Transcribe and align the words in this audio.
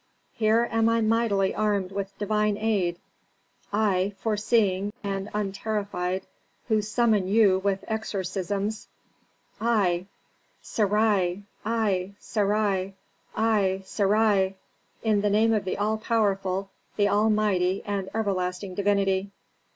"Here 0.33 0.67
am 0.71 0.89
I 0.89 0.99
mightily 1.01 1.53
armed 1.53 1.91
with 1.91 2.17
Divine 2.17 2.57
aid, 2.57 2.97
I, 3.71 4.13
foreseeing 4.17 4.93
and 5.03 5.29
unterrified, 5.31 6.25
who 6.67 6.81
summon 6.81 7.27
you 7.27 7.59
with 7.59 7.85
exorcisms 7.87 8.87
Aye, 9.59 10.07
Saraye, 10.63 11.43
Aye, 11.63 12.15
Saraye, 12.19 12.93
Aye, 13.37 13.83
Saraye 13.85 14.55
in 15.03 15.21
the 15.21 15.29
name 15.29 15.53
of 15.53 15.65
the 15.65 15.77
all 15.77 15.99
powerful, 15.99 16.71
the 16.95 17.07
all 17.07 17.29
mighty 17.29 17.83
and 17.85 18.09
everlasting 18.15 18.73
divinity." 18.73 19.29